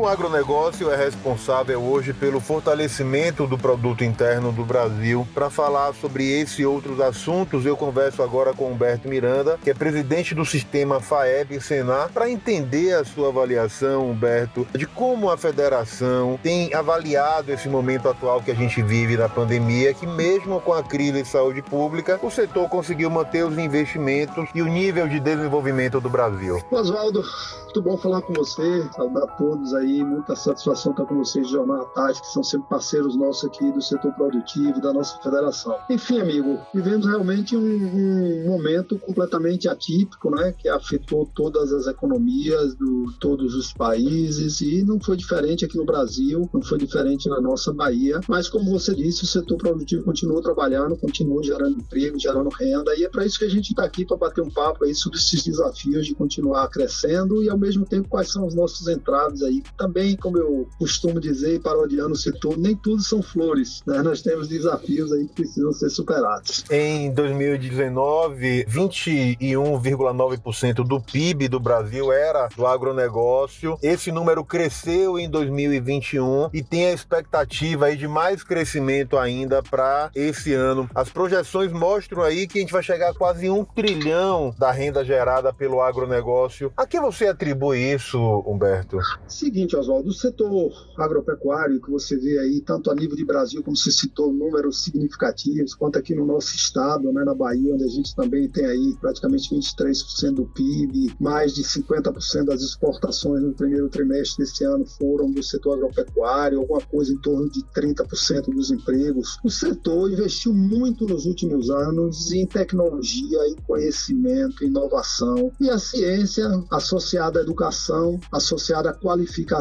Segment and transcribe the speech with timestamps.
[0.00, 5.28] O agronegócio é responsável hoje pelo fortalecimento do produto interno do Brasil.
[5.34, 9.74] Para falar sobre esse e outros assuntos, eu converso agora com Humberto Miranda, que é
[9.74, 16.40] presidente do sistema FAEB Senar, para entender a sua avaliação, Humberto, de como a federação
[16.42, 20.82] tem avaliado esse momento atual que a gente vive na pandemia, que mesmo com a
[20.82, 26.00] crise de saúde pública, o setor conseguiu manter os investimentos e o nível de desenvolvimento
[26.00, 26.58] do Brasil.
[26.70, 27.22] Oswaldo,
[27.64, 31.84] muito bom falar com você, saudar todos aí, muita satisfação estar com vocês de à
[31.94, 35.76] Tarde, que são sempre parceiros nossos aqui do setor produtivo, da nossa federação.
[35.88, 42.74] Enfim, amigo, vivemos realmente um, um momento completamente atípico, né, que afetou todas as economias
[42.74, 47.40] de todos os países e não foi diferente aqui no Brasil, não foi diferente na
[47.40, 52.48] nossa Bahia, mas como você disse, o setor produtivo continuou trabalhando, continuou gerando emprego, gerando
[52.50, 54.94] renda e é para isso que a gente está aqui para bater um papo aí
[54.94, 59.42] sobre esses desafios de continuar crescendo e ao mesmo tempo quais são os nossos entraves
[59.42, 59.62] aí.
[59.80, 64.02] Também, como eu costumo dizer, parodiando o setor, nem tudo são flores, né?
[64.02, 66.66] Nós temos desafios aí que precisam ser superados.
[66.70, 73.78] Em 2019, 21,9% do PIB do Brasil era do agronegócio.
[73.82, 80.10] Esse número cresceu em 2021 e tem a expectativa aí de mais crescimento ainda para
[80.14, 80.90] esse ano.
[80.94, 85.02] As projeções mostram aí que a gente vai chegar a quase um trilhão da renda
[85.02, 86.70] gerada pelo agronegócio.
[86.76, 88.98] A que você atribui isso, Humberto?
[89.26, 93.76] Seguinte, Oswaldo, o setor agropecuário que você vê aí, tanto a nível de Brasil, como
[93.76, 98.14] você citou, números significativos, quanto aqui no nosso estado, né, na Bahia, onde a gente
[98.14, 104.44] também tem aí praticamente 23% do PIB, mais de 50% das exportações no primeiro trimestre
[104.44, 109.38] desse ano foram do setor agropecuário, alguma coisa em torno de 30% dos empregos.
[109.44, 116.46] O setor investiu muito nos últimos anos em tecnologia, em conhecimento, inovação e a ciência
[116.70, 119.59] associada à educação, associada à qualificação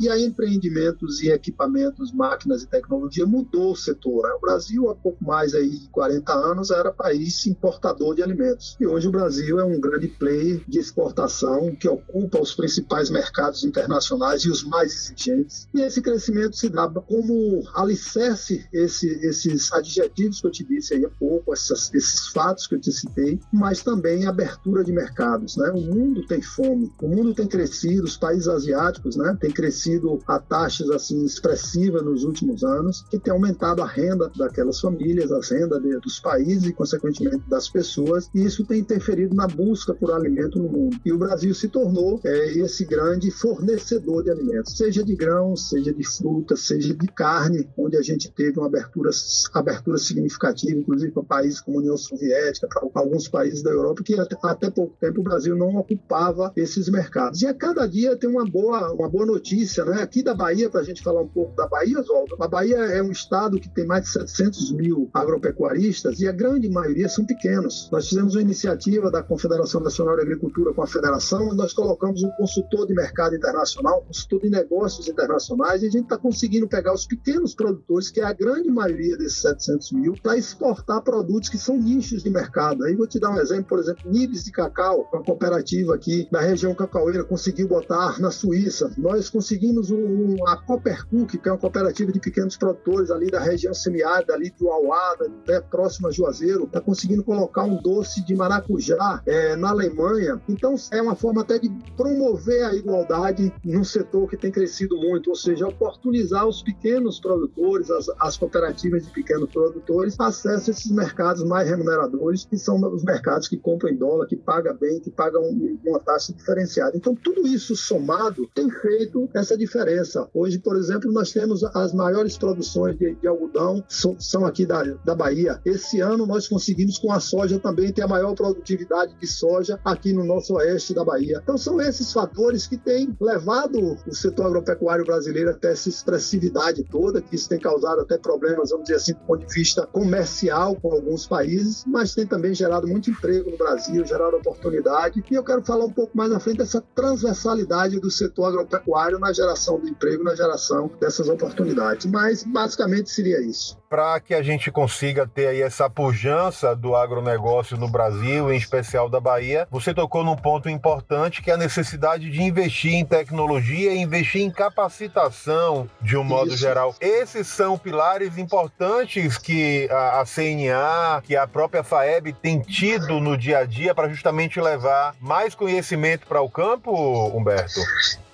[0.00, 4.22] e a empreendimentos e equipamentos, máquinas e tecnologia mudou o setor.
[4.24, 4.34] Né?
[4.34, 8.76] O Brasil, há pouco mais aí de 40 anos, era país importador de alimentos.
[8.80, 13.64] E hoje o Brasil é um grande player de exportação que ocupa os principais mercados
[13.64, 15.68] internacionais e os mais exigentes.
[15.74, 21.04] E esse crescimento se dá como alicerce esse, esses adjetivos que eu te disse aí
[21.04, 25.56] há pouco, essas, esses fatos que eu te citei, mas também abertura de mercados.
[25.56, 25.70] Né?
[25.70, 30.38] O mundo tem fome, o mundo tem crescido, os países asiáticos né, têm crescido a
[30.38, 35.80] taxas assim expressivas nos últimos anos, que tem aumentado a renda daquelas famílias, a renda
[35.80, 40.58] de, dos países e, consequentemente, das pessoas, e isso tem interferido na busca por alimento
[40.58, 40.98] no mundo.
[41.04, 45.92] E o Brasil se tornou é, esse grande fornecedor de alimentos, seja de grãos, seja
[45.92, 49.10] de frutas, seja de carne, onde a gente teve uma abertura,
[49.52, 54.18] abertura significativa, inclusive para países como a União Soviética, para alguns países da Europa, que
[54.18, 57.42] até, até pouco tempo o Brasil não ocupava esses mercados.
[57.42, 60.02] E a cada dia tem uma boa, uma boa notícia, né?
[60.02, 63.00] Aqui da Bahia, para a gente falar um pouco da Bahia, Oswaldo, a Bahia é
[63.00, 67.88] um estado que tem mais de 700 mil agropecuaristas e a grande maioria são pequenos.
[67.92, 72.24] Nós fizemos uma iniciativa da Confederação Nacional de Agricultura com a Federação e nós colocamos
[72.24, 76.66] um consultor de mercado internacional, um consultor de negócios internacionais e a gente está conseguindo
[76.66, 81.48] pegar os pequenos produtores, que é a grande maioria desses 700 mil, para exportar produtos
[81.48, 82.82] que são nichos de mercado.
[82.82, 86.40] Aí vou te dar um exemplo, por exemplo, Nibs de Cacau, uma cooperativa aqui da
[86.40, 88.90] região cacaueira, conseguiu botar na Suíça.
[89.04, 93.74] Nós conseguimos um, a Coppercook, que é uma cooperativa de pequenos produtores ali da região
[93.74, 99.22] semiárida, ali do Auada, né, próximo a Juazeiro, está conseguindo colocar um doce de maracujá
[99.26, 100.40] é, na Alemanha.
[100.48, 105.28] Então, é uma forma até de promover a igualdade num setor que tem crescido muito,
[105.28, 110.90] ou seja, oportunizar os pequenos produtores, as, as cooperativas de pequenos produtores, acesso a esses
[110.90, 115.10] mercados mais remuneradores, que são os mercados que compram em dólar, que pagam bem, que
[115.10, 115.42] pagam
[115.84, 116.96] uma taxa diferenciada.
[116.96, 118.93] Então, tudo isso somado tem feito
[119.34, 120.28] essa diferença.
[120.32, 124.82] Hoje, por exemplo, nós temos as maiores produções de, de algodão, são, são aqui da,
[125.04, 125.60] da Bahia.
[125.64, 130.12] Esse ano nós conseguimos com a soja também ter a maior produtividade de soja aqui
[130.12, 131.40] no nosso oeste da Bahia.
[131.42, 137.20] Então, são esses fatores que têm levado o setor agropecuário brasileiro até essa expressividade toda,
[137.20, 140.92] que isso tem causado até problemas, vamos dizer assim, do ponto de vista comercial com
[140.92, 145.24] alguns países, mas tem também gerado muito emprego no Brasil, gerado oportunidade.
[145.30, 148.52] E eu quero falar um pouco mais à frente dessa transversalidade do setor
[148.84, 152.06] agropecuário na geração do emprego, na geração dessas oportunidades.
[152.06, 157.76] Mas basicamente seria isso para que a gente consiga ter aí essa pujança do agronegócio
[157.76, 162.28] no Brasil, em especial da Bahia, você tocou num ponto importante que é a necessidade
[162.28, 166.56] de investir em tecnologia e investir em capacitação de um modo Isso.
[166.56, 166.92] geral.
[167.00, 173.58] Esses são pilares importantes que a, CNA, que a própria FAEB tem tido no dia
[173.58, 176.90] a dia para justamente levar mais conhecimento para o campo,
[177.28, 177.78] Humberto?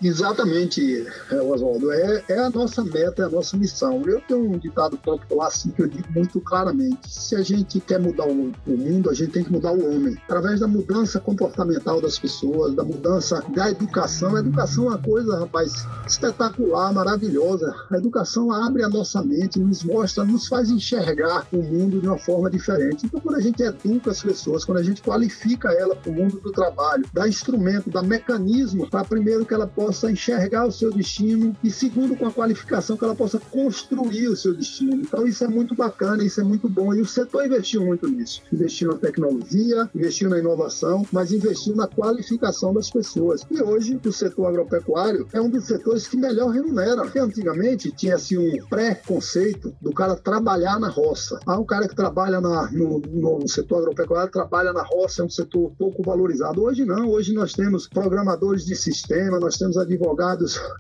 [0.03, 0.40] Exatamente,
[1.31, 1.93] é, Oswaldo.
[1.93, 4.03] É, é a nossa meta, é a nossa missão.
[4.07, 8.01] Eu tenho um ditado popular assim que eu digo muito claramente: se a gente quer
[8.01, 10.17] mudar o, o mundo, a gente tem que mudar o homem.
[10.25, 14.37] Através da mudança comportamental das pessoas, da mudança da educação.
[14.37, 17.75] A educação é uma coisa, rapaz, espetacular, maravilhosa.
[17.91, 22.19] A educação abre a nossa mente, nos mostra, nos faz enxergar o mundo de uma
[22.19, 23.07] forma diferente.
[23.07, 26.41] Então, quando a gente educa as pessoas, quando a gente qualifica ela para o mundo
[26.41, 30.30] do trabalho, dá instrumento, dá mecanismo para primeiro que ela possa enxergar
[30.67, 34.97] o seu destino e segundo com a qualificação que ela possa construir o seu destino.
[34.97, 38.43] Então, isso é muito bacana, isso é muito bom e o setor investiu muito nisso.
[38.53, 43.47] Investiu na tecnologia, investiu na inovação, mas investiu na qualificação das pessoas.
[43.51, 47.03] E hoje, o setor agropecuário é um dos setores que melhor remunera.
[47.03, 51.39] Porque antigamente tinha assim um pré-conceito do cara trabalhar na roça.
[51.47, 55.31] Ah, o cara que trabalha na, no, no setor agropecuário trabalha na roça, é um
[55.31, 56.63] setor pouco valorizado.
[56.63, 60.20] Hoje não, hoje nós temos programadores de sistema, nós temos advogados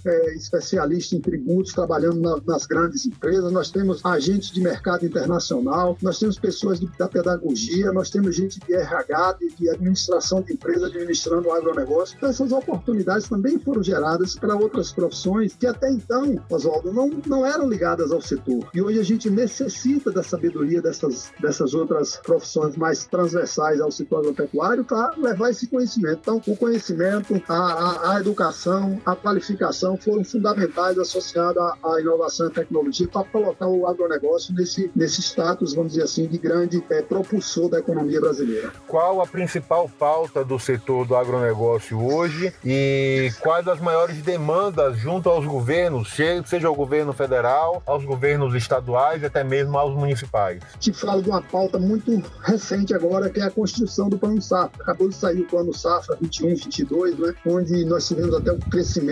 [0.04, 5.96] é, especialistas em tributos trabalhando na, nas grandes empresas, nós temos agentes de mercado internacional,
[6.02, 10.52] nós temos pessoas de, da pedagogia, nós temos gente de RH, de, de administração de
[10.52, 12.16] empresa administrando o agronegócio.
[12.16, 17.46] Então, essas oportunidades também foram geradas para outras profissões que até então, Oswaldo, não, não
[17.46, 18.68] eram ligadas ao setor.
[18.74, 24.20] E hoje a gente necessita da sabedoria dessas, dessas outras profissões mais transversais ao setor
[24.20, 26.18] agropecuário para levar esse conhecimento.
[26.20, 32.50] Então, o conhecimento, a, a, a educação, a qualificação foram fundamentais associadas à, inovação e
[32.50, 37.68] tecnologia para colocar o agronegócio nesse, nesse status, vamos dizer assim, de grande é, propulsor
[37.68, 38.72] da economia brasileira.
[38.88, 45.28] Qual a principal pauta do setor do agronegócio hoje e quais as maiores demandas junto
[45.28, 46.12] aos governos,
[46.46, 50.60] seja ao governo federal, aos governos estaduais e até mesmo aos municipais?
[50.80, 54.82] Te falo de uma pauta muito recente agora, que é a construção do Plano Safra.
[54.82, 59.09] Acabou de sair o Plano Safra 21, 22, né, onde nós tivemos até um crescimento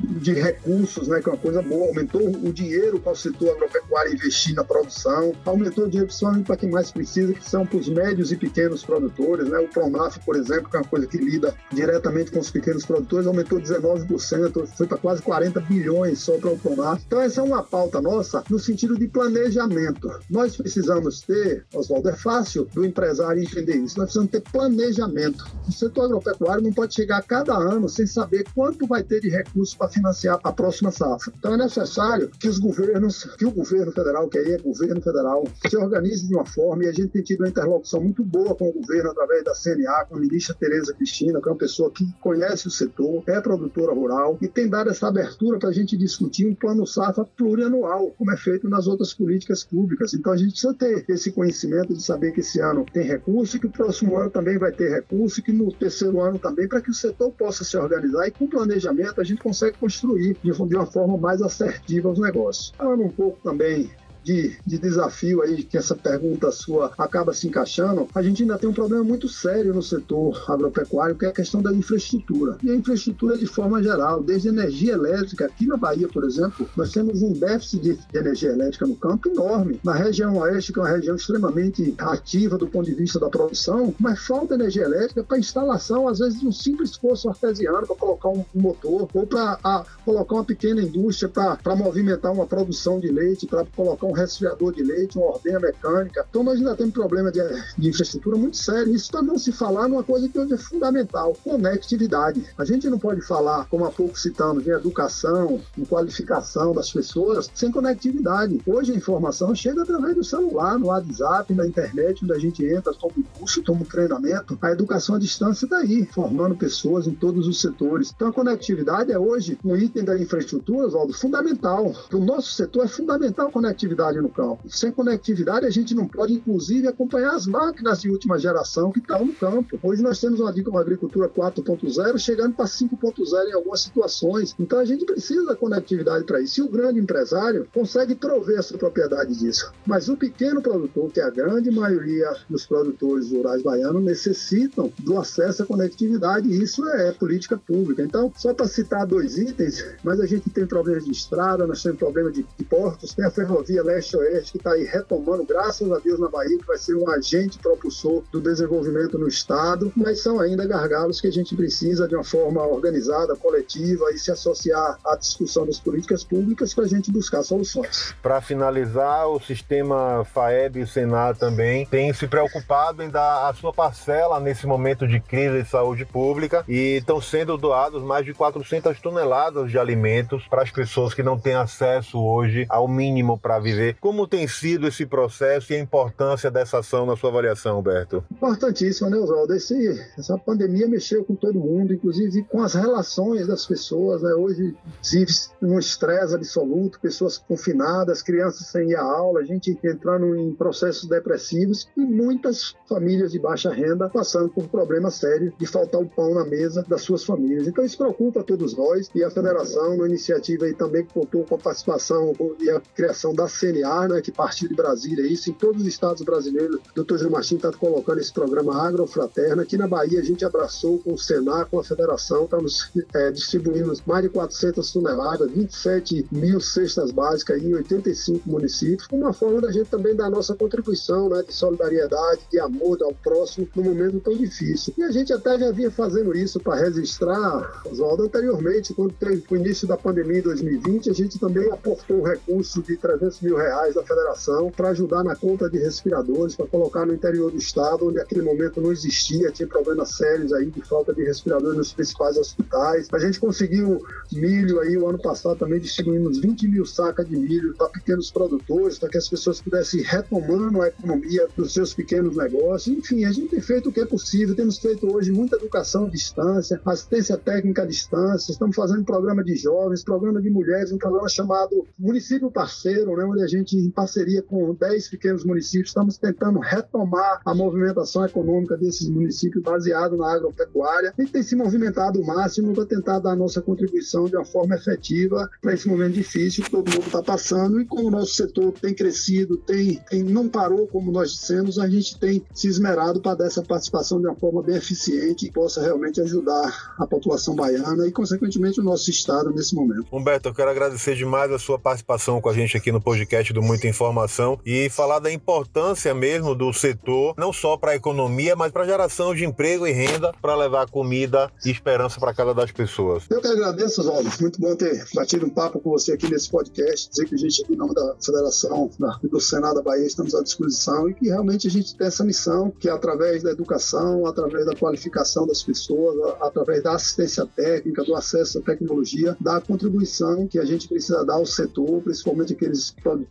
[0.00, 4.14] de recursos, né, que é uma coisa boa, aumentou o dinheiro para o setor agropecuário
[4.14, 6.12] investir na produção, aumentou o dinheiro
[6.46, 10.18] para quem mais precisa, que são para os médios e pequenos produtores, né, o Pronaf,
[10.24, 14.66] por exemplo, que é uma coisa que lida diretamente com os pequenos produtores, aumentou 19%,
[14.76, 17.02] foi para quase 40 bilhões só para o Pronaf.
[17.06, 20.10] Então essa é uma pauta nossa no sentido de planejamento.
[20.28, 25.44] Nós precisamos ter, Oswaldo, é fácil do empresário entender isso, nós precisamos ter planejamento.
[25.68, 29.30] O setor agropecuário não pode chegar a cada ano sem saber quanto vai ter de
[29.30, 31.32] recursos para financiar a próxima safra.
[31.38, 35.44] Então é necessário que os governos, que o governo federal, que aí é governo federal,
[35.68, 38.68] se organize de uma forma, e a gente tem tido uma interlocução muito boa com
[38.68, 42.04] o governo através da CNA, com a ministra Tereza Cristina, que é uma pessoa que
[42.20, 46.46] conhece o setor, é produtora rural e tem dado essa abertura para a gente discutir
[46.46, 50.14] um plano safra plurianual, como é feito nas outras políticas públicas.
[50.14, 53.66] Então a gente precisa ter esse conhecimento de saber que esse ano tem recurso, que
[53.66, 56.94] o próximo ano também vai ter recurso, que no terceiro ano também, para que o
[56.94, 61.42] setor possa se organizar e com planejamento a gente consegue construir de uma forma mais
[61.42, 62.72] assertiva os negócios.
[62.76, 63.90] Falando um pouco também
[64.24, 68.68] de, de desafio aí que essa pergunta sua acaba se encaixando, a gente ainda tem
[68.68, 72.56] um problema muito sério no setor agropecuário, que é a questão da infraestrutura.
[72.62, 76.92] E a infraestrutura de forma geral, desde energia elétrica, aqui na Bahia, por exemplo, nós
[76.92, 79.80] temos um déficit de energia elétrica no campo enorme.
[79.84, 83.94] Na região oeste, que é uma região extremamente ativa do ponto de vista da produção,
[83.98, 88.28] mas falta energia elétrica para instalação, às vezes, de um simples poço artesiano para colocar
[88.28, 93.64] um motor, ou para colocar uma pequena indústria para movimentar uma produção de leite, para
[93.64, 96.24] colocar um um resfriador de leite, uma ordenha mecânica.
[96.28, 97.40] Então nós ainda temos problema de,
[97.78, 98.94] de infraestrutura muito sério.
[98.94, 102.44] Isso para não se falar numa coisa que hoje é fundamental, conectividade.
[102.56, 107.50] A gente não pode falar, como há pouco citamos, em educação, em qualificação das pessoas,
[107.54, 108.60] sem conectividade.
[108.66, 112.92] Hoje a informação chega através do celular, no WhatsApp, na internet, onde a gente entra,
[112.92, 114.58] toma um curso, toma um treinamento.
[114.60, 118.12] A educação à distância está aí, formando pessoas em todos os setores.
[118.14, 121.92] Então a conectividade é hoje um item da infraestrutura, Oswaldo, fundamental.
[122.08, 124.68] Para o nosso setor é fundamental a conectividade conectividade no campo.
[124.68, 129.24] Sem conectividade, a gente não pode, inclusive, acompanhar as máquinas de última geração que estão
[129.24, 129.78] no campo.
[129.82, 134.54] Hoje nós temos uma, agricultura 4.0 chegando para 5.0 em algumas situações.
[134.58, 136.60] Então a gente precisa da conectividade para isso.
[136.60, 139.72] E o grande empresário consegue prover a sua propriedade disso.
[139.86, 145.18] Mas o pequeno produtor, que é a grande maioria dos produtores rurais baianos, necessitam do
[145.18, 146.48] acesso à conectividade.
[146.48, 148.02] E isso é política pública.
[148.02, 151.98] Então, só para citar dois itens, mas a gente tem problemas de estrada, nós temos
[151.98, 156.18] problemas de, de portos, tem a ferrovia leste-oeste, que está aí retomando, graças a Deus,
[156.18, 160.66] na Bahia, que vai ser um agente propulsor do desenvolvimento no Estado, mas são ainda
[160.66, 165.66] gargalos que a gente precisa, de uma forma organizada, coletiva, e se associar à discussão
[165.66, 168.14] das políticas públicas para a gente buscar soluções.
[168.22, 173.54] Para finalizar, o sistema FAEB e o Senado também tem se preocupado em dar a
[173.54, 178.32] sua parcela nesse momento de crise de saúde pública e estão sendo doados mais de
[178.32, 183.58] 400 toneladas de alimentos para as pessoas que não têm acesso hoje ao mínimo para
[183.58, 183.81] viver.
[184.00, 188.24] Como tem sido esse processo e a importância dessa ação na sua avaliação, Alberto?
[188.30, 189.54] Importantíssimo, né, Oswaldo?
[189.54, 194.22] Esse, essa pandemia mexeu com todo mundo, inclusive com as relações das pessoas.
[194.22, 194.32] Né?
[194.34, 194.74] Hoje
[195.10, 201.08] vive um estresse absoluto, pessoas confinadas, crianças sem ir à aula, gente entrando em processos
[201.08, 206.34] depressivos e muitas famílias de baixa renda passando por problemas sérios de faltar o pão
[206.34, 207.66] na mesa das suas famílias.
[207.66, 211.54] Então isso preocupa todos nós e a federação, uma iniciativa aí também que contou com
[211.54, 215.82] a participação e a criação da CNA, né, que partiu de Brasília, isso em todos
[215.82, 216.80] os estados brasileiros.
[216.96, 217.16] O Dr.
[217.16, 219.62] João Martins está colocando esse programa Agrofraterna.
[219.62, 223.92] Aqui na Bahia a gente abraçou com o Senar, com a federação, estamos é, distribuindo
[224.06, 229.88] mais de 400 toneladas, 27 mil cestas básicas em 85 municípios, uma forma da gente
[229.88, 234.92] também dar nossa contribuição né, de solidariedade, de amor ao próximo num momento tão difícil.
[234.96, 239.56] E a gente até já vinha fazendo isso para registrar, Oswaldo, anteriormente, quando teve o
[239.56, 243.94] início da pandemia em 2020, a gente também aportou um recurso de 300 mil reais
[243.94, 248.16] da federação para ajudar na conta de respiradores, para colocar no interior do estado, onde
[248.16, 253.08] naquele momento não existia, tinha problemas sérios aí de falta de respiradores nos principais hospitais.
[253.12, 254.00] A gente conseguiu
[254.32, 258.98] milho aí o ano passado também distribuímos 20 mil sacas de milho para pequenos produtores,
[258.98, 262.96] para que as pessoas pudessem ir retomando a economia dos seus pequenos negócios.
[262.96, 266.08] Enfim, a gente tem feito o que é possível, temos feito hoje muita educação à
[266.08, 271.28] distância, assistência técnica à distância, estamos fazendo programa de jovens, programa de mulheres, um programa
[271.28, 276.58] chamado Município Parceiro, né, onde a gente, em parceria com 10 pequenos municípios, estamos tentando
[276.58, 281.12] retomar a movimentação econômica desses municípios baseado na agropecuária.
[281.16, 284.44] A gente tem se movimentado o máximo para tentar dar a nossa contribuição de uma
[284.44, 288.34] forma efetiva para esse momento difícil que todo mundo está passando e como o nosso
[288.34, 293.20] setor tem crescido, tem, tem, não parou, como nós dissemos, a gente tem se esmerado
[293.20, 297.54] para dar essa participação de uma forma bem eficiente e possa realmente ajudar a população
[297.54, 300.06] baiana e, consequentemente, o nosso estado nesse momento.
[300.12, 303.62] Humberto, eu quero agradecer demais a sua participação com a gente aqui no podcast do
[303.62, 308.70] Muita Informação e falar da importância mesmo do setor, não só para a economia, mas
[308.70, 312.70] para a geração de emprego e renda, para levar comida e esperança para cada das
[312.70, 313.24] pessoas.
[313.30, 314.30] Eu que agradeço, Oswaldo.
[314.38, 317.64] Muito bom ter batido um papo com você aqui nesse podcast, dizer que a gente,
[317.70, 318.90] em nome da Federação
[319.22, 322.70] do Senado da Bahia, estamos à disposição e que realmente a gente tem essa missão,
[322.78, 328.14] que é através da educação, através da qualificação das pessoas, através da assistência técnica, do
[328.14, 333.21] acesso à tecnologia, da contribuição que a gente precisa dar ao setor, principalmente aqueles produtores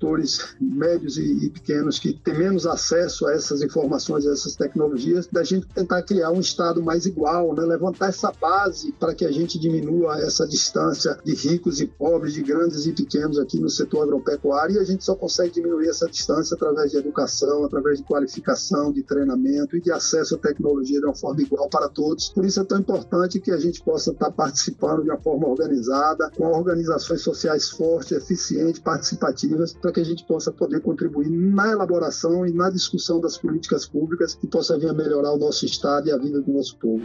[0.60, 5.68] médios e, pequenos que têm menos acesso a essas informações, a essas tecnologias, da gente
[5.68, 7.64] tentar criar um Estado mais igual, né?
[7.64, 12.42] levantar essa base para que a gente diminua essa distância de ricos e pobres, de
[12.42, 16.56] grandes e pequenos aqui no setor agropecuário, e a gente só consegue diminuir essa distância
[16.56, 21.16] através de educação, através de qualificação, de treinamento e de acesso à tecnologia de uma
[21.16, 22.30] forma igual para todos.
[22.30, 26.32] Por isso é tão importante que a gente possa estar participando de uma forma organizada,
[26.36, 32.46] com organizações sociais fortes, eficientes, participativas, para que a gente possa poder contribuir na elaboração
[32.46, 36.12] e na discussão das políticas públicas que possa vir a melhorar o nosso Estado e
[36.12, 37.04] a vida do nosso povo.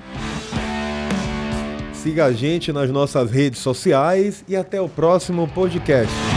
[1.94, 6.35] Siga a gente nas nossas redes sociais e até o próximo podcast.